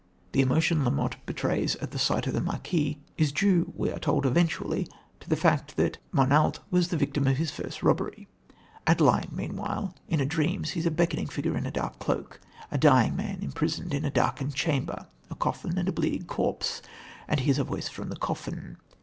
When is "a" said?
10.19-10.25, 10.87-10.89, 11.67-11.71, 12.71-12.79, 14.03-14.09, 15.29-15.35, 15.87-15.91, 17.59-17.63